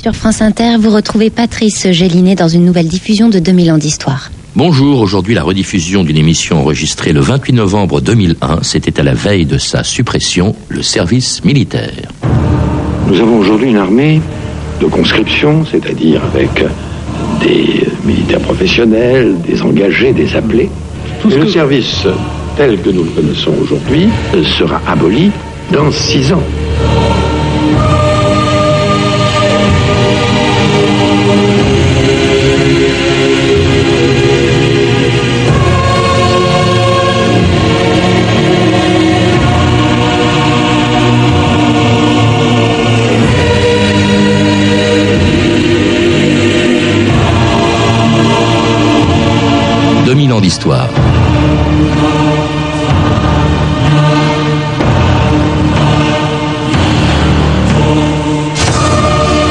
[0.00, 4.30] Sur France Inter, vous retrouvez Patrice Gélinet dans une nouvelle diffusion de 2000 ans d'histoire.
[4.54, 9.46] Bonjour, aujourd'hui la rediffusion d'une émission enregistrée le 28 novembre 2001, c'était à la veille
[9.46, 12.12] de sa suppression, le service militaire.
[13.08, 14.20] Nous avons aujourd'hui une armée
[14.80, 16.64] de conscription, c'est-à-dire avec
[17.40, 20.70] des militaires professionnels, des engagés, des appelés.
[21.30, 22.06] Et le service
[22.56, 24.08] tel que nous le connaissons aujourd'hui
[24.58, 25.30] sera aboli
[25.72, 26.42] dans six ans.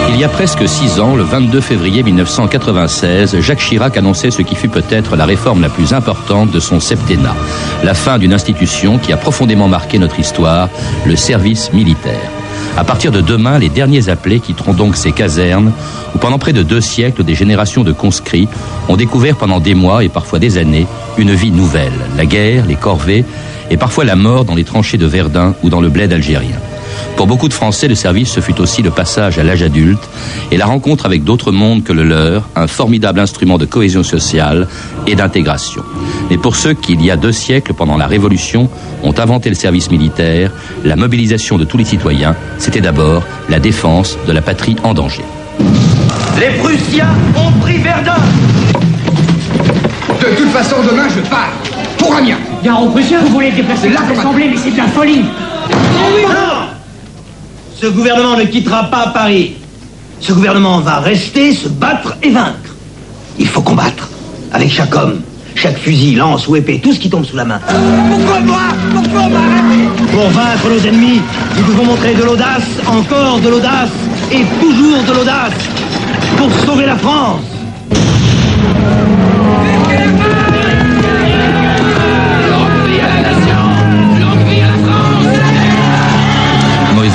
[0.10, 4.56] Il y a presque six ans, le 22 février 1996, Jacques Chirac annonçait ce qui
[4.56, 7.36] fut peut-être la réforme la plus importante de son septennat,
[7.84, 10.70] la fin d'une institution qui a profondément marqué notre histoire,
[11.06, 12.32] le service militaire.
[12.78, 15.72] À partir de demain, les derniers appelés quitteront donc ces casernes
[16.14, 18.50] où pendant près de deux siècles, des générations de conscrits
[18.90, 20.86] ont découvert pendant des mois et parfois des années
[21.18, 23.24] une vie nouvelle, la guerre, les corvées
[23.72, 26.58] et parfois la mort dans les tranchées de Verdun ou dans le bled algérien.
[27.16, 30.10] Pour beaucoup de Français, le service, ce fut aussi le passage à l'âge adulte
[30.52, 34.68] et la rencontre avec d'autres mondes que le leur, un formidable instrument de cohésion sociale
[35.08, 35.84] et d'intégration.
[36.30, 38.70] Mais pour ceux qui, il y a deux siècles, pendant la Révolution,
[39.04, 40.52] ont inventé le service militaire,
[40.84, 45.24] la mobilisation de tous les citoyens, c'était d'abord la défense de la patrie en danger.
[46.40, 48.16] Les Prussiens ont pris Verdun
[50.20, 51.54] De toute façon, demain, je pars.
[51.98, 52.38] Pour Amiens.
[52.64, 55.26] Gare aux Prussiens, vous voulez déplacer l'Assemblée, mais c'est de la folie.
[55.72, 56.75] Non
[57.76, 59.54] Ce gouvernement ne quittera pas Paris.
[60.22, 62.76] Ce gouvernement va rester, se battre et vaincre.
[63.38, 64.10] Il faut combattre.
[64.54, 65.20] Avec chaque homme,
[65.56, 67.60] chaque fusil, lance ou épée, tout ce qui tombe sous la main.
[67.68, 68.62] Pourquoi moi?
[68.94, 71.22] Pourquoi m'arrêter Pour vaincre nos ennemis,
[71.58, 73.90] nous devons montrer de l'audace, encore de l'audace
[74.32, 75.54] et toujours de l'audace
[76.38, 77.42] pour sauver la France.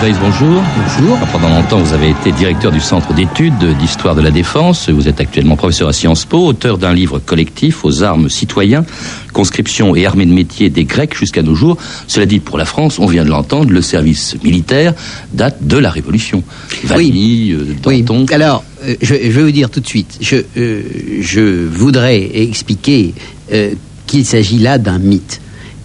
[0.03, 0.63] Weiss, bonjour.
[0.99, 1.19] Bonjour.
[1.31, 4.89] Pendant longtemps, vous avez été directeur du Centre d'études d'histoire de la défense.
[4.89, 8.87] Vous êtes actuellement professeur à Sciences Po, auteur d'un livre collectif aux armes citoyens,
[9.35, 11.77] conscription et armée de métier des Grecs jusqu'à nos jours.
[12.07, 14.95] Cela dit, pour la France, on vient de l'entendre, le service militaire
[15.35, 16.43] date de la Révolution.
[16.85, 18.25] Vanille, euh, Danton.
[18.27, 18.35] Oui.
[18.35, 20.83] Alors, euh, je, je vais vous dire tout de suite, je, euh,
[21.21, 23.13] je voudrais expliquer
[23.53, 23.75] euh,
[24.07, 25.43] qu'il s'agit là d'un mythe.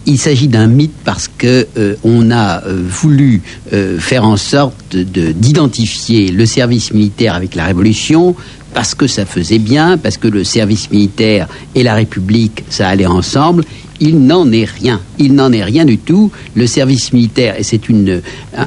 [0.07, 3.41] Il s'agit d'un mythe parce que euh, on a euh, voulu
[3.73, 8.35] euh, faire en sorte de- d'identifier le service militaire avec la Révolution
[8.73, 13.05] parce que ça faisait bien, parce que le service militaire et la République, ça allait
[13.05, 13.63] ensemble.
[13.99, 14.99] Il n'en est rien.
[15.19, 16.31] Il n'en est rien du tout.
[16.53, 17.81] Le service militaire, et c'est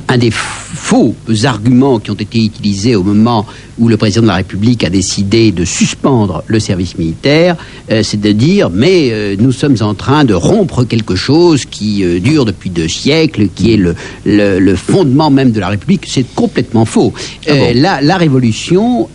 [0.08, 3.46] un, des faux arguments qui ont été utilisés au moment
[3.78, 7.56] où le président de la République a décidé de suspendre le service militaire,
[7.90, 12.02] euh, c'est de dire mais euh, nous sommes en train de rompre quelque chose qui
[12.02, 16.06] euh, dure depuis deux siècles, qui est le, le, le fondement même de la République.
[16.08, 17.12] C'est complètement faux.
[17.48, 19.08] Euh, la, la Révolution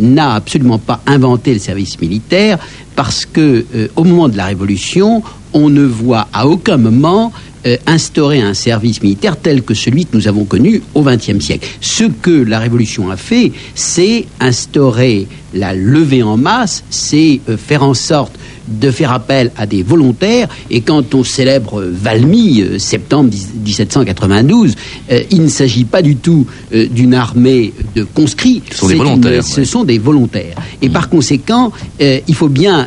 [0.00, 2.58] n'a absolument pas inventé le service militaire
[2.96, 3.64] parce que
[3.96, 5.22] au moment de la Révolution,
[5.52, 7.32] on ne voit à aucun moment
[7.66, 11.66] euh, instaurer un service militaire tel que celui que nous avons connu au XXe siècle.
[11.80, 17.82] Ce que la Révolution a fait, c'est instaurer la levée en masse, c'est euh, faire
[17.82, 18.32] en sorte
[18.68, 20.46] de faire appel à des volontaires.
[20.70, 24.74] Et quand on célèbre Valmy, euh, septembre 10- 1792,
[25.10, 28.62] euh, il ne s'agit pas du tout euh, d'une armée de conscrits.
[28.70, 30.56] Ce sont des une- volontaires, ce sont des volontaires.
[30.82, 32.86] Et par conséquent, il faut bien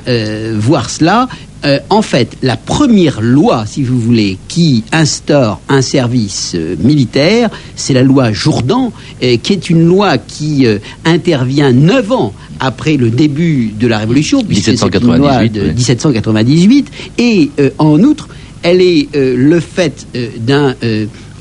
[0.57, 1.27] voir cela.
[1.63, 7.49] Euh, en fait, la première loi, si vous voulez, qui instaure un service euh, militaire,
[7.75, 8.91] c'est la loi Jourdan,
[9.21, 10.65] euh, qui est une loi qui
[11.05, 15.61] intervient neuf ans après le début de la Révolution, puisque c'est une loi 1798, de
[15.61, 15.73] oui.
[15.75, 18.29] 1798, et en outre,
[18.63, 20.07] elle est le fait
[20.37, 20.75] d'un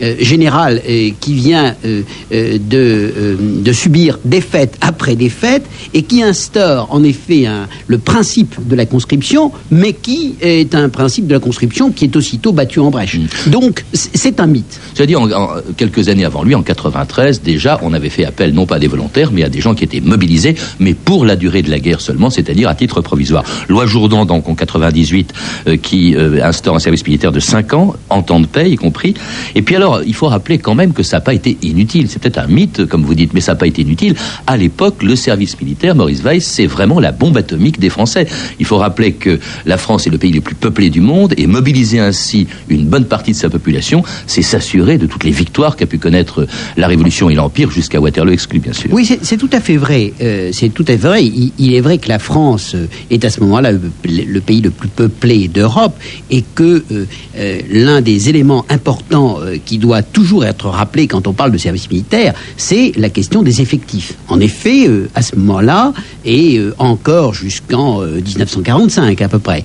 [0.03, 2.03] euh, général euh, qui vient euh,
[2.59, 5.65] de, de subir défaite après défaite
[5.95, 10.89] et qui instaure en effet un- le principe de la conscription, mais qui est un
[10.89, 13.17] principe de la conscription qui est aussitôt battu en brèche.
[13.47, 13.51] Mm.
[13.51, 14.81] Donc c'est un mythe.
[15.01, 18.79] En- quelques années avant lui, en 93, déjà, on avait fait appel non pas à
[18.79, 21.79] des volontaires, mais à des gens qui étaient mobilisés, mais pour la durée de la
[21.81, 23.45] guerre seulement, c'est-à-dire à titre provisoire.
[23.69, 25.33] Loi Jourdan, donc en 98,
[25.69, 29.15] euh, qui instaure un service militaire de 5 ans, en temps de paix y compris.
[29.55, 32.09] Et puis alors, il faut rappeler quand même que ça n'a pas été inutile.
[32.09, 34.15] C'est peut-être un mythe, comme vous dites, mais ça n'a pas été inutile.
[34.47, 38.27] À l'époque, le service militaire, Maurice Weiss, c'est vraiment la bombe atomique des Français.
[38.59, 41.47] Il faut rappeler que la France est le pays le plus peuplé du monde et
[41.47, 45.87] mobiliser ainsi une bonne partie de sa population, c'est s'assurer de toutes les victoires qu'a
[45.87, 46.47] pu connaître
[46.77, 48.91] la Révolution et l'Empire jusqu'à Waterloo exclu, bien sûr.
[48.93, 50.13] Oui, c'est tout à fait vrai.
[50.21, 51.25] Euh, c'est tout à fait vrai.
[51.25, 54.89] Il, est vrai que la France euh, est à ce moment-là le, pays le plus
[54.89, 55.97] peuplé d'Europe
[56.31, 61.51] et que euh, l'un des éléments importants qui doit toujours être rappelé quand on parle
[61.51, 64.15] de service militaire, c'est la question des effectifs.
[64.29, 65.93] En effet, à ce moment-là,
[66.25, 69.65] et encore jusqu'en 1945 à peu près,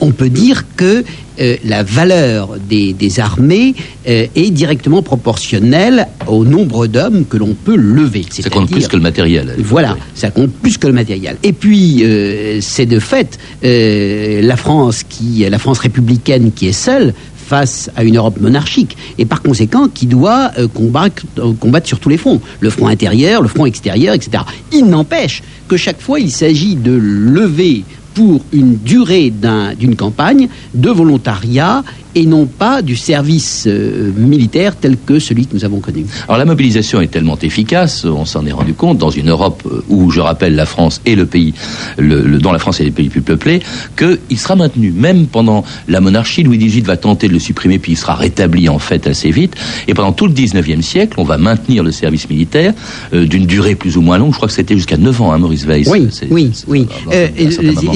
[0.00, 1.04] on peut dire que
[1.40, 3.74] euh, la valeur des, armées
[4.08, 8.24] euh, est directement proportionnelle au nombre d'hommes que l'on peut lever.
[8.30, 9.54] Ça compte plus que le matériel.
[9.58, 11.36] Voilà, ça compte plus que le matériel.
[11.42, 17.14] Et puis, euh, c'est de fait la France qui, la France républicaine qui est seule
[17.54, 21.22] face à une Europe monarchique et par conséquent qui doit combattre,
[21.60, 24.42] combattre sur tous les fronts, le front intérieur, le front extérieur, etc.
[24.72, 27.84] Il n'empêche que chaque fois il s'agit de lever
[28.14, 29.32] pour une durée
[29.78, 35.54] d'une campagne de volontariat et non pas du service euh, militaire tel que celui que
[35.54, 36.06] nous avons connu.
[36.28, 39.82] Alors la mobilisation est tellement efficace, on s'en est rendu compte, dans une Europe euh,
[39.88, 41.54] où, je rappelle, la France est le pays,
[41.98, 43.60] le, dont la France est le pays le plus peuplé,
[43.96, 44.92] qu'il sera maintenu.
[44.92, 48.68] Même pendant la monarchie, Louis XVIII va tenter de le supprimer, puis il sera rétabli
[48.68, 49.54] en fait assez vite.
[49.88, 52.72] Et pendant tout le XIXe siècle, on va maintenir le service militaire
[53.12, 54.32] euh, d'une durée plus ou moins longue.
[54.32, 55.88] Je crois que c'était jusqu'à 9 ans, hein, Maurice Weiss.
[55.88, 56.86] Oui, oui, oui.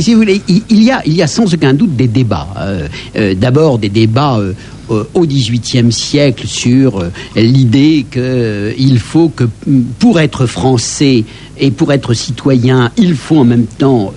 [0.00, 2.48] si vous voulez, il, y a, il y a sans aucun doute des débats.
[3.36, 4.54] D'abord des débats débat euh,
[4.90, 9.44] euh, au XVIIIe siècle sur euh, l'idée qu'il faut que
[9.98, 11.24] pour être français
[11.60, 14.14] et pour être citoyen, il faut en même temps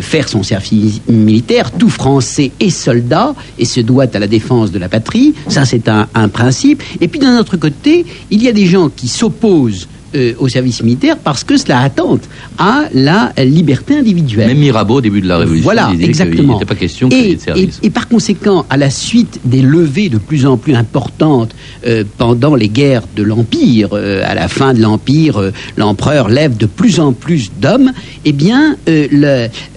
[0.00, 1.72] faire son service militaire.
[1.72, 5.34] Tout Français est soldat et se doit à la défense de la patrie.
[5.48, 6.82] Ça, c'est un, un principe.
[7.02, 10.82] Et puis d'un autre côté, il y a des gens qui s'opposent euh, au service
[10.82, 12.22] militaire parce que cela attente
[12.58, 14.48] à la liberté individuelle.
[14.48, 16.54] Même Mirabeau, au début de la Révolution, voilà, disait exactement.
[16.54, 17.78] n'était pas question et, de service.
[17.84, 21.54] Et, par conséquent, à la suite des levées de plus en plus importantes
[21.86, 26.66] euh, pendant les guerres de l'Empire, euh, à la fin de l'Empire, l'empereur lève de
[26.66, 27.92] plus en plus d'hommes,
[28.24, 28.76] eh bien,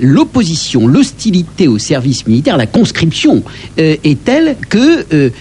[0.01, 3.43] l'opposition, l'hostilité au service militaire, la conscription,
[3.77, 5.31] est telle que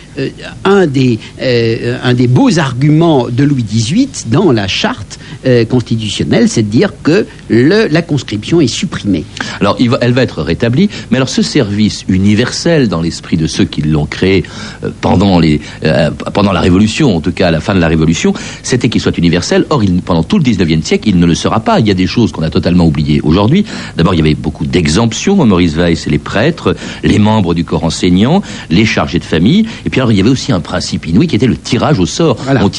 [0.65, 6.63] un, des, un des beaux arguments de Louis XVIII dans la charte euh, constitutionnelle, c'est
[6.63, 9.25] de dire que le, la conscription est supprimée.
[9.61, 13.83] Alors, elle va être rétablie, mais alors ce service universel dans l'esprit de ceux qui
[13.83, 14.43] l'ont créé
[14.83, 17.87] euh, pendant, les, euh, pendant la Révolution, en tout cas à la fin de la
[17.87, 18.35] Révolution,
[18.65, 19.67] c'était qu'il soit universel.
[19.71, 21.79] Or, il, pendant tout le 19e siècle, il ne le sera pas.
[21.79, 23.65] Il y a des choses qu'on a totalement oubliées aujourd'hui.
[23.97, 25.45] D'abord, il y avait beaucoup d'exemptions.
[25.47, 26.75] Maurice Weiss, les prêtres,
[27.05, 29.65] les membres du corps enseignant, les chargés de famille.
[29.87, 32.07] Et puis alors, il y avait aussi un principe inouï qui était le tirage au
[32.07, 32.37] sort.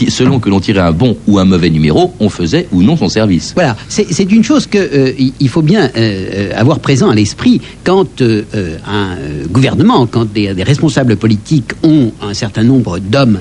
[0.10, 3.10] selon que l'on tirait un bon ou un mauvais numéro, on faisait ou non son
[3.10, 3.54] service.
[3.56, 8.44] Voilà, c'est une chose qu'il euh, faut bien euh, avoir présent à l'esprit quand euh,
[8.88, 9.16] un
[9.52, 13.40] gouvernement, quand des, responsables politiques ont un certain nombre d'hommes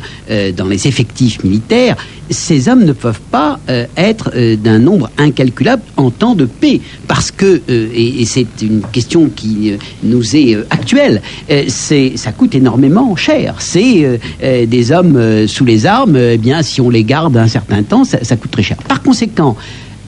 [0.56, 1.96] dans les effectifs militaires,
[2.30, 3.60] ces hommes ne peuvent pas
[3.96, 9.72] être d'un nombre incalculable en temps de paix, parce que, et, c'est une question qui
[10.02, 11.22] nous est actuelle,
[11.68, 13.56] ça coûte énormément cher.
[13.58, 18.04] C'est des hommes sous les armes, eh bien si on les garde un certain temps,
[18.04, 18.36] ça, ça
[18.88, 19.56] Par conséquent,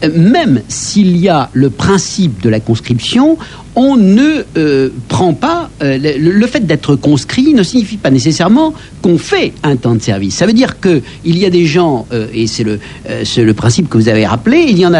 [0.02, 3.38] euh, même s'il y a le principe de la conscription,
[3.76, 9.18] on ne euh, prend pas euh, le, fait d'être conscrit ne signifie pas nécessairement qu'on
[9.18, 10.36] fait un temps de service.
[10.36, 14.08] Ça veut dire que il y a des gens et c'est le principe que vous
[14.08, 14.66] avez rappelé.
[14.68, 14.94] Il y en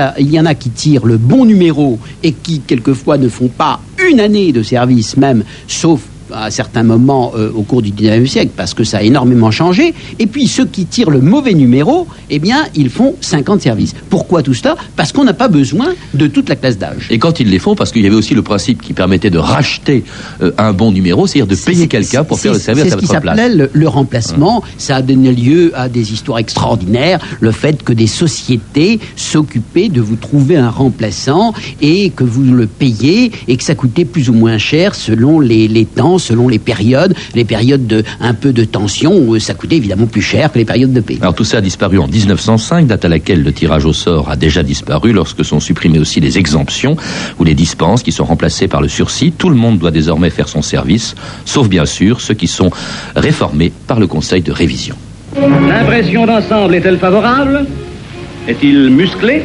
[0.47, 3.80] a qui tirent le bon numéro et qui quelquefois ne font pas
[4.11, 6.00] une année de service même, sauf
[6.33, 9.95] à certains moments euh, au cours du 19e siècle, parce que ça a énormément changé.
[10.19, 13.95] Et puis ceux qui tirent le mauvais numéro, eh bien, ils font 50 services.
[14.11, 14.76] Pourquoi tout cela?
[14.97, 17.09] Parce qu'on n'a pas besoin de toute la classe d'âge.
[17.11, 19.38] Et quand ils les font, parce qu'il y avait aussi le principe qui permettait de
[19.38, 20.04] racheter
[20.43, 23.11] euh, un bon numéro, c'est-à-dire de payer quelqu'un pour faire le service à votre place.
[23.11, 24.62] C'est ce qui s'appelait le, remplacement.
[24.78, 27.21] Ça a donné lieu à des histoires extraordinaires.
[27.40, 32.66] Le fait que des sociétés s'occupaient de vous trouver un remplaçant et que vous le
[32.66, 36.59] payiez et que ça coûtait plus ou moins cher selon les, les temps, selon les
[36.59, 37.14] périodes.
[37.35, 40.64] Les périodes de un peu de tension, euh, ça coûtait évidemment plus cher que les
[40.64, 41.18] périodes de paix.
[41.21, 44.37] Alors tout ça a disparu en 1905, date à laquelle le tirage au sort a
[44.37, 46.97] déjà disparu, lorsque sont supprimées aussi les exemptions
[47.38, 49.33] ou les dispenses qui sont remplacées par le sursis.
[49.33, 52.71] Tout le monde doit désormais faire son service, sauf bien sûr ceux qui sont
[53.16, 54.97] réformés par le Conseil de révision.
[55.68, 57.66] L'impression d'ensemble est-elle favorable?
[58.47, 59.44] Est-il musclé?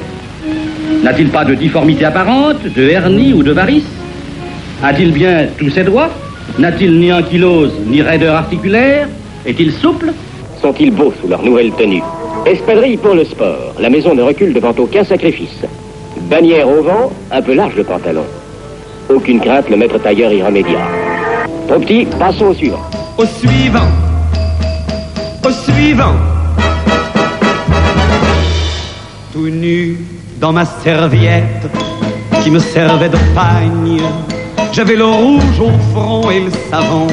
[1.03, 3.85] N'a-t-il pas de difformité apparente, de hernie ou de varice?
[4.83, 6.09] A-t-il bien tous ses doigts
[6.59, 9.07] N'a-t-il ni ankylose ni raideur articulaire?
[9.45, 10.11] Est-il souple?
[10.61, 12.03] Sont-ils beaux sous leur nouvelle tenue?
[12.45, 13.75] Espadrille pour le sport.
[13.79, 15.63] La maison ne recule devant aucun sacrifice.
[16.29, 18.25] Bannière au vent, un peu large le pantalon.
[19.07, 20.83] Aucune crainte, le maître tailleur y remédiera.
[21.69, 22.81] Trop petit, passons au suivant.
[23.17, 23.87] Au suivant.
[25.45, 26.15] Au suivant.
[29.31, 29.97] Tout nu
[30.41, 31.69] dans ma serviette
[32.43, 34.01] qui me servait de pagne.
[34.71, 37.07] J'avais le rouge au front et le savon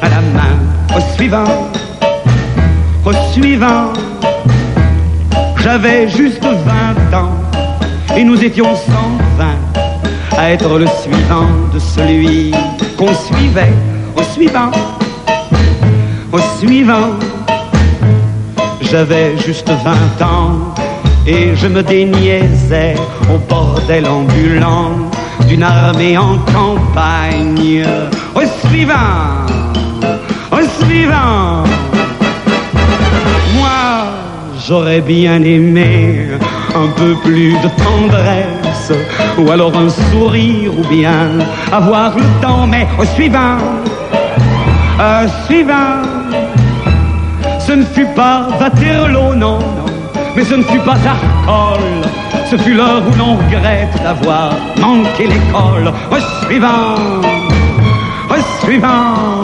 [0.00, 0.56] à la main.
[0.96, 1.70] Au suivant.
[3.04, 3.92] Au suivant.
[5.62, 7.30] J'avais juste 20 ans
[8.16, 9.44] et nous étions 120
[10.36, 12.52] à être le suivant de celui
[12.96, 13.72] qu'on suivait.
[14.16, 14.70] Au suivant.
[16.32, 17.10] Au suivant.
[18.80, 20.74] J'avais juste 20 ans
[21.26, 22.94] et je me déniaisais
[23.32, 25.11] au bordel ambulant
[25.52, 27.84] d'une armée en campagne.
[28.34, 29.44] Au suivant,
[30.50, 31.64] au suivant.
[33.56, 33.84] Moi,
[34.66, 36.28] j'aurais bien aimé
[36.74, 38.92] un peu plus de tendresse,
[39.36, 41.28] ou alors un sourire, ou bien
[41.70, 43.58] avoir le temps, mais au suivant,
[44.98, 46.00] au suivant.
[47.58, 49.84] Ce ne fut pas Waterloo, non, non,
[50.34, 52.31] mais ce ne fut pas Arcole.
[52.52, 55.90] Ce fut l'heure où l'on regrette d'avoir manqué l'école.
[56.10, 56.96] Au suivant,
[58.28, 59.40] au suivant.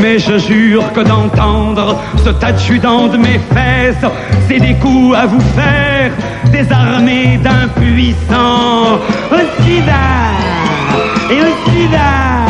[0.00, 4.10] Mais je jure que d'entendre ce adjudant de mes fesses,
[4.48, 6.10] c'est des coups à vous faire,
[6.50, 8.94] des armées d'impuissants.
[9.30, 10.06] Au sida
[11.30, 12.46] et au sida.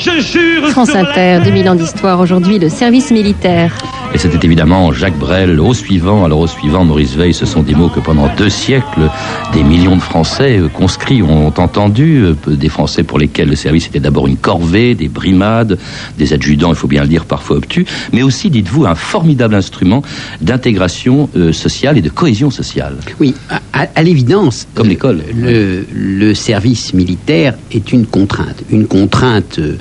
[0.00, 3.72] Je jure France Inter, 2000 ans d'histoire, aujourd'hui le service militaire.
[4.18, 6.24] Et c'était évidemment Jacques Brel au suivant.
[6.24, 9.08] Alors au suivant, Maurice Veil, ce sont des mots que pendant deux siècles,
[9.52, 12.24] des millions de Français euh, conscrits ont entendu.
[12.24, 15.78] Euh, Des Français pour lesquels le service était d'abord une corvée, des brimades,
[16.18, 20.02] des adjudants, il faut bien le dire, parfois obtus, mais aussi, dites-vous, un formidable instrument
[20.40, 22.96] d'intégration euh, sociale et de cohésion sociale.
[23.20, 25.22] Oui, à, à- à l'évidence, Comme euh, l'école.
[25.36, 28.64] Le, le service militaire est une contrainte.
[28.70, 29.76] Une contrainte euh,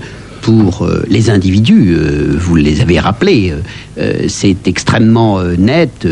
[0.48, 3.54] pour euh, les individus, euh, vous les avez rappelés,
[3.98, 6.08] euh, c'est extrêmement net.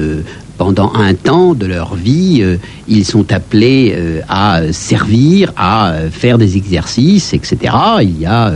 [0.57, 2.41] pendant un temps de leur vie,
[2.87, 3.93] ils sont appelés
[4.29, 7.75] à servir, à faire des exercices, etc.
[8.01, 8.53] Il y a,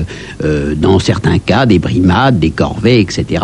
[0.77, 3.43] dans certains cas, des brimades, des corvées, etc.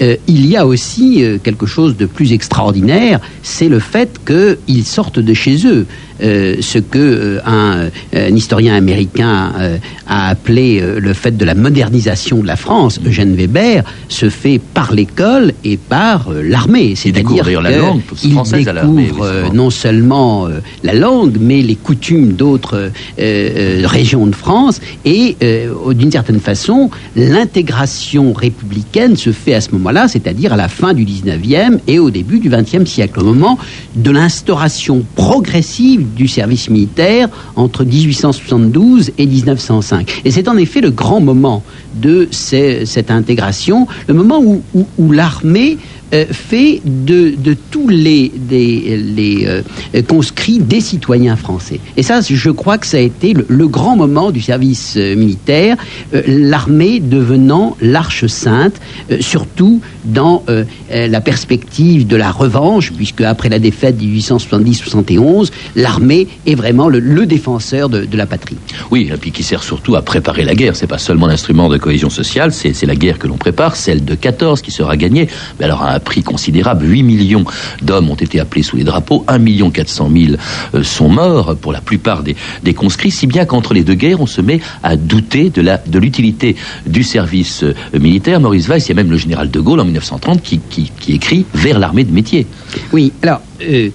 [0.00, 5.34] Il y a aussi quelque chose de plus extraordinaire, c'est le fait qu'ils sortent de
[5.34, 5.86] chez eux.
[6.22, 11.44] Euh, ce que euh, un, un historien américain euh, a appelé euh, le fait de
[11.44, 16.94] la modernisation de la France, Eugène Weber, se fait par l'école et par euh, l'armée.
[16.94, 19.54] découvre C'est-à-dire d'ailleurs la que langue il à découvre oui, euh, souvent.
[19.54, 24.80] non seulement euh, la langue, mais les coutumes d'autres euh, euh, régions de France.
[25.04, 30.68] Et euh, d'une certaine façon, l'intégration républicaine se fait à ce moment-là, c'est-à-dire à la
[30.68, 33.58] fin du 19e et au début du 20e siècle, au moment
[33.96, 40.22] de l'instauration progressive du service militaire entre 1872 et 1905.
[40.24, 41.62] Et c'est en effet le grand moment
[41.94, 45.78] de cette intégration, le moment où, l'armée
[46.12, 47.34] euh, fait de,
[47.70, 49.62] tous les, euh,
[50.08, 51.80] conscrits des citoyens français.
[51.96, 55.76] Et ça, je crois que ça a été le, grand moment du service euh, militaire,
[56.26, 58.74] l'armée devenant l'arche sainte,
[59.20, 65.50] surtout dans euh, euh, la perspective de la revanche, puisque après la défaite de 1870-71,
[65.76, 68.56] l'armée est vraiment le, défenseur de, la patrie.
[68.90, 70.76] Oui, et puis qui sert surtout à préparer la guerre.
[70.76, 74.14] C'est pas seulement l'instrument de cohésion sociale, c'est la guerre que l'on prépare, celle de
[74.14, 76.86] 14 qui sera gagnée, mais alors à un prix considérable.
[76.86, 77.44] 8 millions
[77.82, 80.34] d'hommes ont été appelés sous les drapeaux, 1 million 400 000
[80.74, 82.34] euh, sont morts pour la plupart des,
[82.74, 86.56] conscrits, si bien qu'entre les deux guerres, on se met à douter de l'utilité
[86.86, 87.64] du service
[87.98, 88.40] militaire.
[88.40, 91.14] Maurice Weiss, il y a même le général de Gaulle en 1930 qui, qui, qui
[91.14, 92.46] écrit vers l'armée de métier.
[92.92, 93.90] Oui, alors, euh,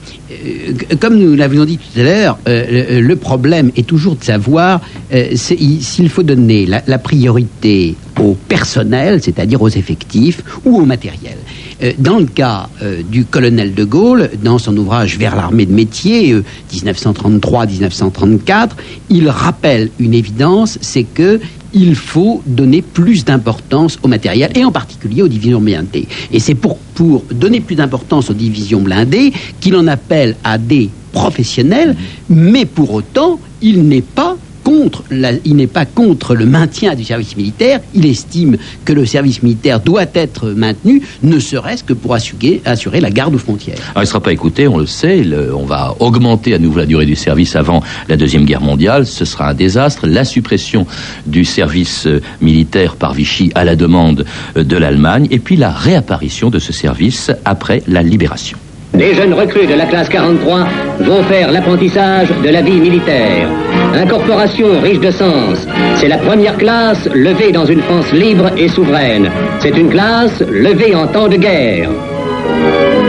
[0.99, 4.81] comme nous l'avions dit tout à l'heure, euh, le, le problème est toujours de savoir
[5.13, 11.37] euh, s'il faut donner la, priorité au personnel, c'est-à-dire aux effectifs, ou au matériel.
[11.81, 15.73] Euh, dans le cas euh, du colonel de Gaulle, dans son ouvrage Vers l'armée de
[15.73, 16.43] métier, euh,
[16.73, 18.69] 1933-1934,
[19.09, 21.39] il rappelle une évidence, c'est que
[21.73, 26.07] il faut donner plus d'importance au matériel et en particulier aux divisions blindées.
[26.31, 30.89] Et c'est pour, pour donner plus d'importance aux divisions blindées qu'il en appelle à des
[31.13, 31.95] professionnels,
[32.27, 34.35] mais pour autant, il n'est pas
[34.69, 37.79] contre la- il n'est pas contre le maintien du service militaire.
[37.95, 42.99] Il estime que le service militaire doit être maintenu, ne serait-ce que pour assurer, assurer
[42.99, 43.77] la garde aux frontières.
[43.91, 45.23] Alors, il ne sera pas écouté, on le sait.
[45.23, 49.07] le- on va augmenter à nouveau la durée du service avant la Deuxième Guerre mondiale.
[49.07, 50.05] Ce sera un désastre.
[50.05, 50.85] La suppression
[51.25, 54.23] du service euh, militaire par Vichy à la demande
[54.55, 55.27] euh, de l'Allemagne.
[55.31, 58.57] Et puis la réapparition de ce service après la libération.
[58.93, 60.67] Les jeunes recrues de la classe 43
[61.01, 63.47] vont faire l'apprentissage de la vie militaire.
[63.93, 65.67] Incorporation riche de sens.
[65.95, 69.29] C'est la première classe levée dans une France libre et souveraine.
[69.59, 71.89] C'est une classe levée en temps de guerre.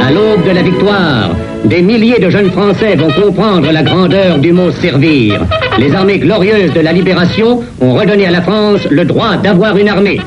[0.02, 1.30] À l'aube de la victoire,
[1.64, 5.40] des milliers de jeunes Français vont comprendre la grandeur du mot servir.
[5.78, 9.88] Les armées glorieuses de la libération ont redonné à la France le droit d'avoir une
[9.88, 10.20] armée.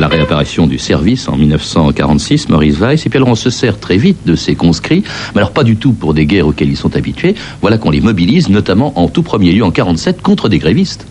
[0.00, 3.04] La réapparition du service en 1946, Maurice Weiss.
[3.04, 5.04] Et puis alors on se sert très vite de ces conscrits,
[5.34, 7.34] mais alors pas du tout pour des guerres auxquelles ils sont habitués.
[7.60, 11.06] Voilà qu'on les mobilise, notamment en tout premier lieu en 47 contre des grévistes.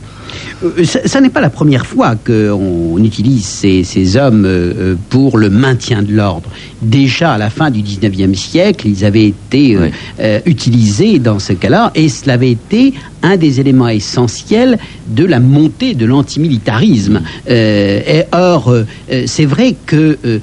[0.64, 4.96] Euh, Ça, ça n'est pas la première fois qu'on utilise ces, ces hommes euh, euh,
[5.10, 6.50] pour le maintien de l'ordre.
[6.82, 9.90] Déjà à la fin du 19e siècle, ils avaient été Oui.
[10.20, 15.40] euh, utilisés dans ce cas-là, et cela avait été un des éléments essentiels de la
[15.40, 17.22] montée de l'antimilitarisme.
[17.50, 20.40] Euh, et or, euh, euh, c'est vrai que euh,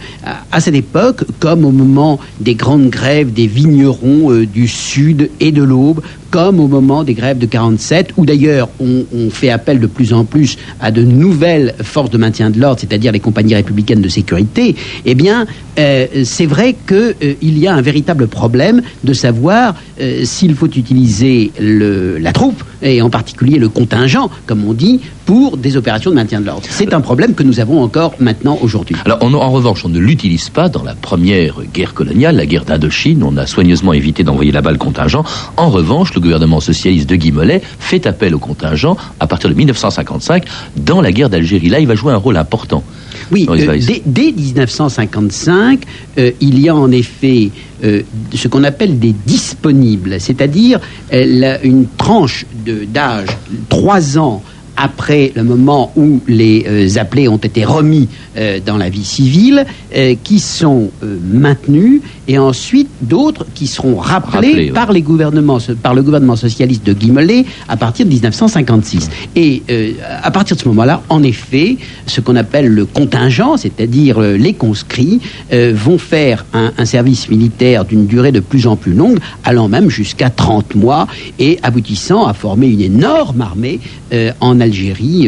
[0.52, 5.52] à, cette époque, comme au moment des grandes grèves des vignerons euh, du Sud et
[5.52, 9.78] de l'Aube, comme au moment des grèves de 47, où d'ailleurs on, on fait appel
[9.80, 13.54] de plus en plus à de nouvelles forces de maintien de l'ordre, c'est-à-dire les compagnies
[13.54, 15.46] républicaines de sécurité, eh bien,
[15.78, 21.52] euh, c'est vrai qu'il y a un véritable problème de savoir euh, s'il faut utiliser
[21.60, 26.14] le- la troupe, et en particulier le contingent, comme on dit, pour des opérations de
[26.16, 26.62] maintien de l'ordre.
[26.68, 28.94] C'est un problème que nous avons encore maintenant aujourd'hui.
[29.04, 32.64] Alors, on- en revanche, on ne l'utilise pas dans la première guerre coloniale, la guerre
[32.64, 33.22] d'Indochine.
[33.24, 35.24] On a soigneusement évité d'envoyer là-bas le contingent.
[35.56, 39.54] En revanche, le gouvernement socialiste de Guy Mollet fait appel au contingent à partir de
[39.54, 40.44] 1955
[40.76, 41.68] dans la guerre d'Algérie.
[41.68, 42.84] Là, il va jouer un rôle important.
[43.32, 45.80] Oui, euh, dès 1955,
[46.18, 47.50] euh, il y a en effet
[47.84, 48.02] euh,
[48.34, 50.80] ce qu'on appelle des disponibles, c'est-à-dire
[51.12, 52.46] une tranche
[52.88, 53.28] d'âge,
[53.68, 54.42] trois ans
[54.76, 59.64] après le moment où les euh, appelés ont été remis euh, dans la vie civile,
[59.96, 64.70] euh, qui sont euh, maintenus, et ensuite d'autres qui seront rappelés, Rappelés, ouais.
[64.72, 69.08] par, les gouvernements, par le gouvernement socialiste de Guy Mollet à partir de 1956.
[69.36, 74.20] Et euh, à partir de ce moment-là, en effet, ce qu'on appelle le contingent, c'est-à-dire
[74.20, 75.20] euh, les conscrits,
[75.52, 79.68] euh, vont faire un, un service militaire d'une durée de plus en plus longue, allant
[79.68, 81.06] même jusqu'à 30 mois,
[81.38, 83.80] et aboutissant à former une énorme armée
[84.12, 84.65] euh, en Algérie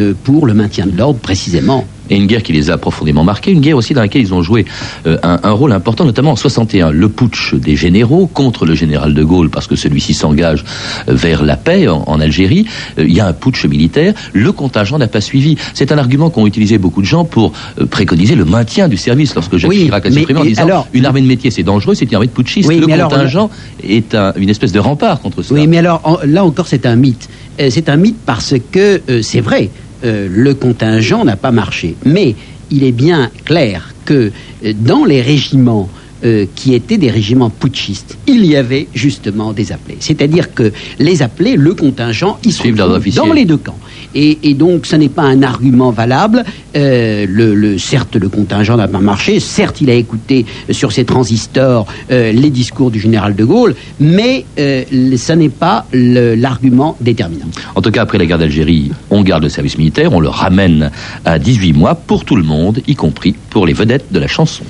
[0.00, 1.86] euh, pour le maintien de l'ordre précisément.
[2.10, 4.42] Et une guerre qui les a profondément marqués, une guerre aussi dans laquelle ils ont
[4.42, 4.64] joué
[5.06, 9.14] euh, un, un rôle important, notamment en 61, le putsch des généraux contre le général
[9.14, 10.64] de Gaulle, parce que celui-ci s'engage
[11.08, 12.66] euh, vers la paix en, en Algérie.
[12.98, 15.56] Euh, il y a un putsch militaire, le contingent n'a pas suivi.
[15.74, 19.34] C'est un argument qu'ont utilisé beaucoup de gens pour euh, préconiser le maintien du service,
[19.34, 21.94] lorsque Jacques Oui, Chirac a supprimé en disant alors- une armée de métier c'est dangereux,
[21.94, 22.68] c'est une armée de putschistes.
[22.68, 23.50] Oui, le alors, contingent
[23.82, 25.60] est un- une espèce de rempart contre cela.
[25.60, 27.28] Oui, mais alors en- là encore, c'est un mythe.
[27.70, 29.70] C'est un mythe parce que c'est vrai,
[30.04, 31.96] euh, le contingent n'a pas marché.
[32.04, 32.34] Mais
[32.70, 34.32] il est bien clair que
[34.64, 35.88] euh, dans les régiments
[36.24, 39.98] euh, qui étaient des régiments putschistes, il y avait justement des appelés.
[40.00, 43.22] C'est-à-dire que les appelés, le contingent, ils officiers.
[43.22, 43.78] dans les deux camps.
[44.14, 46.44] Et, et donc, ce n'est pas un argument valable.
[46.76, 49.38] Euh, le, le- certes, le contingent n'a pas marché.
[49.40, 53.74] Certes, il a écouté euh, sur ses transistors euh, les discours du général de Gaulle,
[54.00, 54.84] mais euh,
[55.16, 57.46] ça n'est pas l'argument déterminant.
[57.74, 60.90] En tout cas, après la guerre d'Algérie, on garde le service militaire, on le ramène
[61.24, 64.64] à 18 mois pour tout le monde, y compris pour les vedettes de la chanson.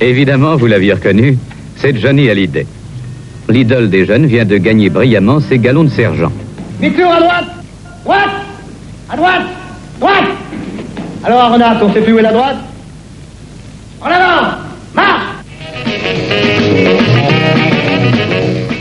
[0.00, 1.38] Évidemment, vous l'aviez reconnu,
[1.76, 2.66] c'est Johnny Hallyday.
[3.48, 6.32] L'idole des jeunes vient de gagner brillamment ses galons de sergent.
[6.80, 7.44] Mi-tour à droite
[8.04, 8.30] Droite
[9.12, 9.42] À droite
[10.00, 10.24] Droite
[11.22, 12.56] Alors, Renard, on sait plus où est la droite?
[14.00, 14.56] En avant
[14.94, 15.26] Marche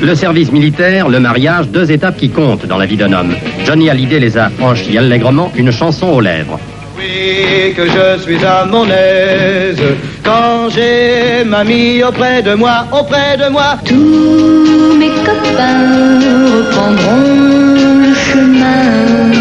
[0.01, 3.35] Le service militaire, le mariage, deux étapes qui comptent dans la vie d'un homme.
[3.65, 6.57] Johnny Hallyday les a franchies allègrement, une chanson aux lèvres.
[6.97, 9.81] Oui, que je suis à mon aise
[10.23, 13.77] quand j'ai mamie auprès de moi, auprès de moi.
[13.83, 16.19] Tous mes copains
[16.55, 19.40] reprendront le chemin.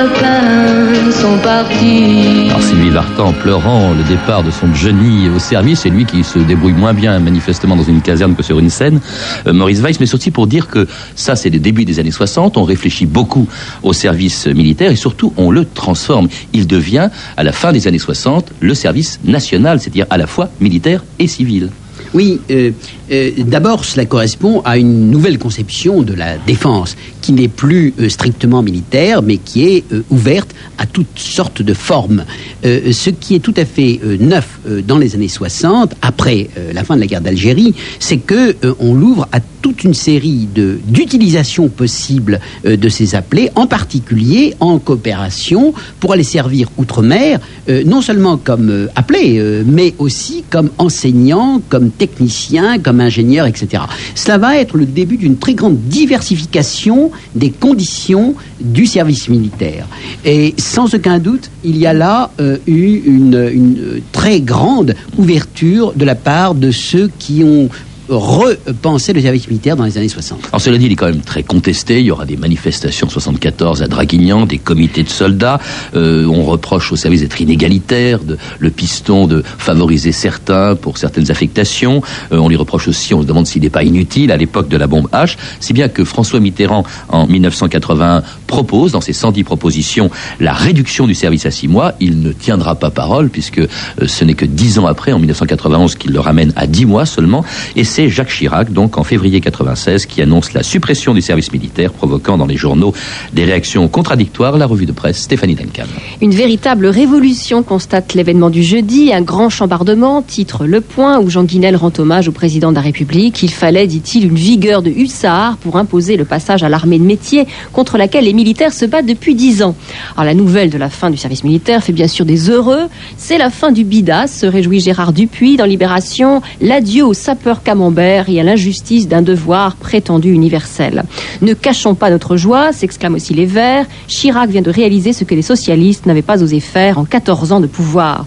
[0.00, 2.48] Copains sont partis.
[2.48, 6.38] Alors Sylvie Vartan pleurant le départ de son Johnny au service, c'est lui qui se
[6.38, 9.00] débrouille moins bien manifestement dans une caserne que sur une scène,
[9.46, 10.86] euh, Maurice Weiss, mais surtout pour dire que
[11.16, 13.46] ça c'est le début des années 60, on réfléchit beaucoup
[13.82, 16.28] au service militaire et surtout on le transforme.
[16.54, 20.48] Il devient à la fin des années 60 le service national, c'est-à-dire à la fois
[20.60, 21.68] militaire et civil.
[22.12, 22.72] Oui, euh,
[23.12, 28.08] euh, d'abord, cela correspond à une nouvelle conception de la défense, qui n'est plus euh,
[28.08, 32.24] strictement militaire, mais qui est ouverte à toutes sortes de formes.
[32.62, 37.00] Ce qui est tout à fait neuf dans les années 60, après la fin de
[37.00, 40.48] la guerre d'Algérie, c'est que on l'ouvre à toute une série
[40.86, 47.40] d'utilisations possibles de ces appelés, en particulier en coopération pour aller servir outre-mer,
[47.84, 53.82] non seulement comme appelés, mais aussi comme enseignants, comme techniciens, comme ingénieurs, etc.
[54.14, 59.86] Cela va être le début d'une très grande diversification des conditions du service militaire.
[60.24, 65.92] Et sans aucun doute, il y a là euh, eu une, une très grande ouverture
[65.94, 67.68] de la part de ceux qui ont
[68.16, 70.40] repensé le service militaire dans les années 60.
[70.48, 72.00] Alors cela dit, il est quand même très contesté.
[72.00, 75.60] Il y aura des manifestations en 74 à Draguignan, des comités de soldats.
[75.94, 81.30] Euh, on reproche au service d'être inégalitaire, de, le piston de favoriser certains pour certaines
[81.30, 82.02] affectations.
[82.32, 84.76] Euh, on lui reproche aussi, on se demande s'il n'est pas inutile à l'époque de
[84.76, 85.36] la bombe H.
[85.60, 90.10] Si bien que François Mitterrand, en 1981, propose, dans ses 110 propositions,
[90.40, 91.94] la réduction du service à six mois.
[92.00, 93.68] Il ne tiendra pas parole, puisque euh,
[94.06, 97.44] ce n'est que dix ans après, en 1991, qu'il le ramène à dix mois seulement.
[97.76, 101.92] Et c'est Jacques Chirac, donc en février 96, qui annonce la suppression du service militaire,
[101.92, 102.92] provoquant dans les journaux
[103.32, 104.58] des réactions contradictoires.
[104.58, 105.86] La revue de presse, Stéphanie Duncan.
[106.20, 111.44] Une véritable révolution constate l'événement du jeudi, un grand chambardement, titre Le Point, où Jean
[111.44, 113.42] Guinel rend hommage au président de la République.
[113.44, 117.46] Il fallait, dit-il, une vigueur de hussard pour imposer le passage à l'armée de métier
[117.72, 119.74] contre laquelle les militaires se battent depuis dix ans.
[120.16, 122.88] La nouvelle de la fin du service militaire fait bien sûr des heureux.
[123.18, 128.30] C'est la fin du bidas, se réjouit Gérard Dupuis dans Libération, l'adieu aux sapeurs camembert
[128.30, 131.04] et à l'injustice d'un devoir prétendu universel.
[131.42, 133.84] Ne cachons pas notre joie, s'exclament aussi les Verts.
[134.08, 137.60] Chirac vient de réaliser ce que les socialistes n'avaient pas osé faire en 14 ans
[137.60, 138.24] de pouvoir.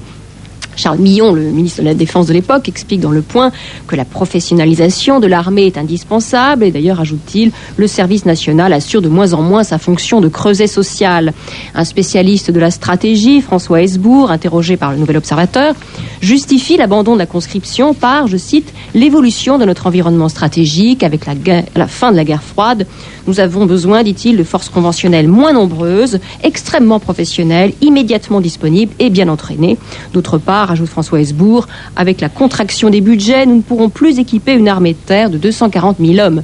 [0.76, 3.52] Charles Millon, le ministre de la Défense de l'époque, explique dans Le Point
[3.88, 9.10] que la professionnalisation de l'armée est indispensable et d'ailleurs, ajoute-t-il, le service national assure de
[9.10, 11.34] moins en moins sa fonction de creuset social.
[11.76, 15.76] Un spécialiste de la stratégie, François Hesbourg, interrogé par le Nouvel Observateur,
[16.22, 21.34] justifie l'abandon de la conscription par, je cite, l'évolution de notre environnement stratégique avec la,
[21.76, 22.88] la fin de la guerre froide.
[23.28, 29.30] Nous avons besoin, dit-il, de forces conventionnelles moins nombreuses, extrêmement professionnelles, immédiatement disponibles et bien
[29.30, 29.78] entraînées.
[30.14, 34.54] D'autre part, ajoute François Hesbourg, avec la contraction des budgets, nous ne pourrons plus équiper
[34.54, 36.44] une armée de terre de 240 000 hommes.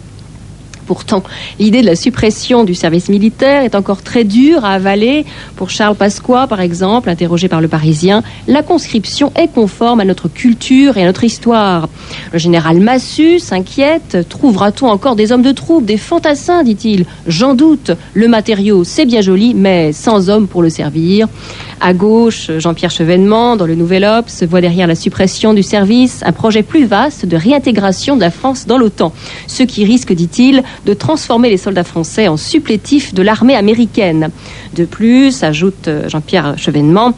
[0.90, 1.22] Pourtant,
[1.60, 5.24] l'idée de la suppression du service militaire est encore très dure à avaler.
[5.56, 10.30] Pour Charles Pasqua, par exemple, interrogé par le Parisien, la conscription est conforme à notre
[10.30, 11.90] culture et à notre histoire.
[12.34, 14.18] Le général Massu s'inquiète.
[14.30, 17.06] Trouvera-t-on encore des hommes de troupe, des fantassins, dit-il?
[17.28, 17.92] J'en doute.
[18.16, 21.28] Le matériau, c'est bien joli, mais sans hommes pour le servir.
[21.82, 26.34] À gauche, Jean-Pierre Chevènement, dans le Nouvel Obs, voit derrière la suppression du service un
[26.34, 29.14] projet plus vaste de réintégration de la France dans l'OTAN.
[29.48, 34.30] Ce qui risque, dit-il, de transformer les soldats français en supplétifs de l'armée américaine.
[34.76, 37.14] De plus, ajoute euh, Jean-Pierre Chevènement,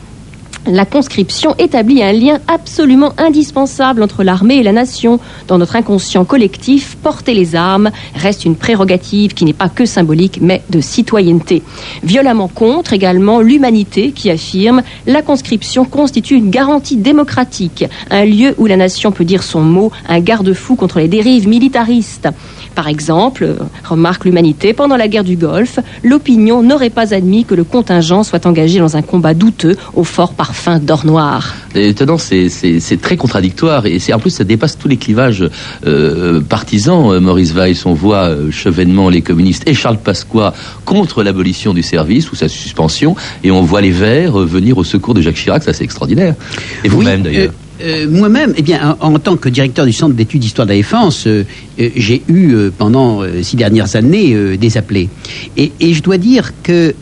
[0.68, 5.20] la conscription établit un lien absolument indispensable entre l'armée et la nation.
[5.48, 10.40] Dans notre inconscient collectif, porter les armes reste une prérogative qui n'est pas que symbolique,
[10.42, 11.64] mais de citoyenneté.
[12.04, 18.68] Violemment contre également l'humanité qui affirme la conscription constitue une garantie démocratique, un lieu où
[18.68, 22.30] la nation peut dire son mot, un garde-fou contre les dérives militaristes.
[22.76, 27.54] Par exemple, euh, remarque l'humanité, pendant la guerre du Golfe, l'opinion n'aurait pas admis que
[27.54, 31.56] le contingent soit engagé dans un combat douteux au fort parfum d'or noir.
[31.76, 32.50] Étonnant, c'est-
[33.02, 35.46] très contradictoire et c'est en plus ça dépasse tous les clivages
[35.88, 37.10] euh, partisans.
[37.14, 41.84] Euh, Maurice Weiss, on voit euh, Chevènement, les communistes et Charles Pasqua contre l'abolition du
[41.84, 45.36] service ou sa suspension et on voit les Verts euh, venir au secours de Jacques
[45.36, 45.64] Chirac.
[45.64, 46.36] Ça, c'est extraordinaire.
[46.84, 47.52] Et vous-même d'ailleurs.
[47.52, 50.78] Euh, euh, Moi-même, eh bien, en, tant que directeur du Centre d'études d'histoire de la
[50.78, 51.46] défense, euh,
[51.80, 55.10] euh, j'ai eu pendant six dernières années des appelés.
[55.58, 56.94] Et, et je dois dire que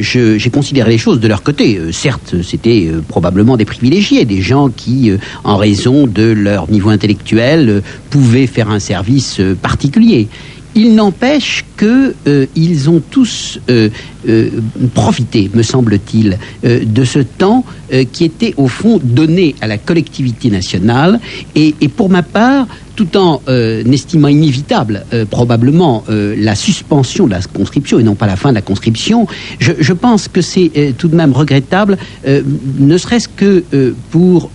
[0.00, 1.78] j'ai considéré les choses de leur côté.
[1.92, 5.12] Certes, c'était probablement des privilégiés, des gens qui,
[5.44, 10.28] en raison de leur niveau intellectuel, pouvaient faire un service particulier.
[10.74, 12.46] Il n'empêche que euh,
[12.88, 13.88] ont tous euh,
[14.28, 14.50] euh,
[14.94, 17.64] profité, me semble-t-il, de ce temps
[18.12, 21.20] qui était au fond donné à la collectivité nationale.
[21.54, 22.66] Et pour ma part,
[22.98, 28.16] tout en euh, estimant inévitable euh, probablement euh, la suspension de la conscription et non
[28.16, 29.28] pas la fin de la conscription,
[29.60, 33.62] je, je pense que c'est tout de même regrettable, ne serait-ce que
[34.10, 34.50] pour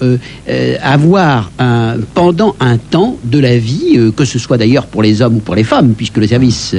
[0.82, 5.38] avoir un, pendant un temps de la vie, que ce soit d'ailleurs pour les hommes
[5.38, 6.76] ou pour les femmes, puisque le service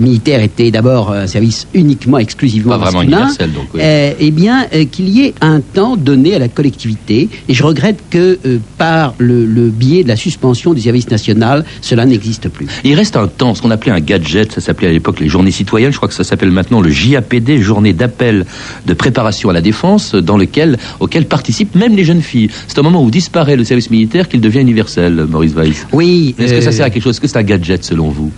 [0.00, 3.80] militaire était d'abord un service uniquement, exclusivement Pas vraiment masculin, universel, donc, oui.
[3.82, 7.28] eh bien, qu'il y ait un temps donné à la collectivité.
[7.48, 8.38] Et je regrette que
[8.78, 12.66] par le, le biais de la suspension du service national, cela n'existe plus.
[12.84, 15.50] Il reste un temps, ce qu'on appelait un gadget, ça s'appelait à l'époque les journées
[15.50, 18.46] citoyennes, je crois que ça s'appelle maintenant le JAPD, journée d'appel
[18.86, 22.50] de préparation à la défense, dans lequel, auquel participent même les jeunes filles.
[22.68, 25.86] C'est au moment où disparaît le service militaire qu'il devient universel, Maurice Weiss.
[25.92, 26.34] Oui.
[26.38, 27.16] Est-ce que ça euh, sert à quelque chose?
[27.16, 28.30] Est-ce que c'est un gadget selon vous?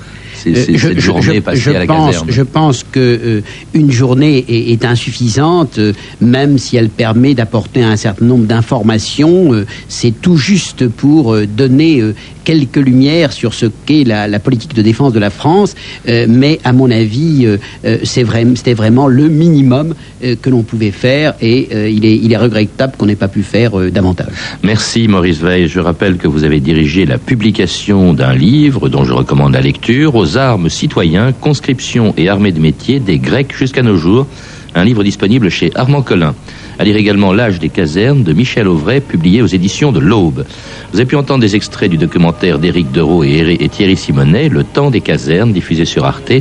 [0.43, 2.27] C'est c'est je- cette je- journée je- passée je à la pense, caserne.
[2.31, 3.41] Je pense que euh,
[3.75, 9.53] une journée est, est insuffisante, euh, même si elle permet d'apporter un certain nombre d'informations.
[9.53, 12.03] euh, c'est tout juste pour donner
[12.49, 15.75] quelques lumières sur ce qu'est la, politique de défense de la France.
[16.09, 20.91] euh, mais à mon avis, euh, euh, c'était vraiment le minimum euh, que l'on pouvait
[20.91, 24.33] faire, et il, est, il est regrettable qu'on n'ait pas pu faire davantage.
[24.63, 25.69] Merci Maurice Veil.
[25.69, 30.15] Je rappelle que vous avez dirigé la publication d'un livre dont je recommande la lecture,
[30.15, 34.27] Aux armes citoyens, conscription et armée de métier des Grecs jusqu'à nos jours.
[34.75, 36.35] Un livre disponible chez Armand Collin.
[36.79, 40.45] À lire également L'âge des casernes de Michel Auvray, publié aux éditions de l'Aube.
[40.93, 44.91] Vous avez pu entendre des extraits du documentaire d'Éric Dereau et, Thierry Simonet, Le temps
[44.91, 46.33] des casernes, diffusé sur Arte,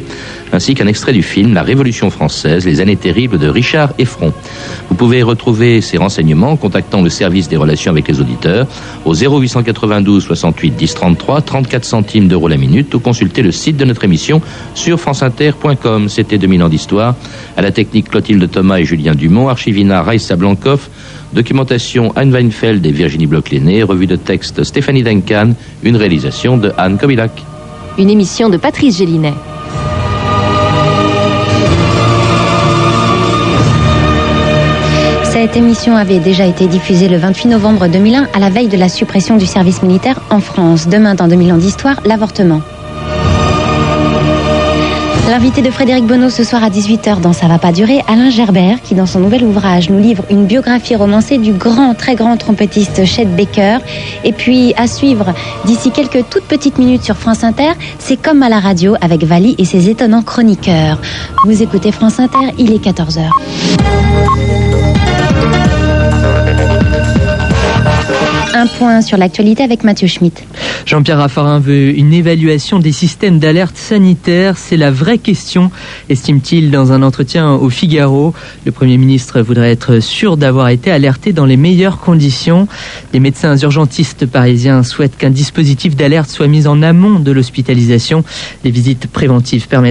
[0.51, 4.33] ainsi qu'un extrait du film La Révolution française, les années terribles de Richard Effron.
[4.89, 8.67] Vous pouvez retrouver ces renseignements en contactant le service des relations avec les auditeurs
[9.05, 13.85] au 0892 68 10 33, 34 centimes d'euros la minute ou consulter le site de
[13.85, 14.41] notre émission
[14.73, 16.09] sur franceinter.com.
[16.09, 17.15] C'était 2000 ans d'histoire.
[17.55, 20.89] À la technique Clotilde Thomas et Julien Dumont, Archivina Raissa Blancoff,
[21.33, 26.97] documentation Anne Weinfeld et Virginie Bloch-Léné, revue de texte Stéphanie Duncan, une réalisation de Anne
[26.97, 27.31] Kobilac.
[27.97, 29.33] Une émission de Patrice Gélinet.
[35.39, 38.89] Cette émission avait déjà été diffusée le 28 novembre 2001 à la veille de la
[38.89, 40.87] suppression du service militaire en France.
[40.87, 42.63] Demain, dans 2000 ans d'histoire, l'avortement.
[45.29, 48.81] L'invité de Frédéric Bonneau ce soir à 18h dans Ça va pas durer, Alain Gerbert,
[48.81, 53.05] qui dans son nouvel ouvrage nous livre une biographie romancée du grand, très grand trompettiste
[53.05, 53.77] Chet Baker.
[54.23, 58.49] Et puis à suivre d'ici quelques toutes petites minutes sur France Inter, c'est comme à
[58.49, 60.99] la radio avec Vali et ses étonnants chroniqueurs.
[61.45, 63.29] Vous écoutez France Inter, il est 14h.
[68.65, 70.43] Point sur l'actualité avec Mathieu Schmitt.
[70.85, 74.57] Jean-Pierre Raffarin veut une évaluation des systèmes d'alerte sanitaire.
[74.57, 75.71] C'est la vraie question,
[76.09, 78.33] estime-t-il dans un entretien au Figaro.
[78.65, 82.67] Le Premier ministre voudrait être sûr d'avoir été alerté dans les meilleures conditions.
[83.13, 88.23] Les médecins urgentistes parisiens souhaitent qu'un dispositif d'alerte soit mis en amont de l'hospitalisation.
[88.63, 89.87] Les visites préventives permettent